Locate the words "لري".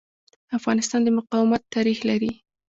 2.09-2.31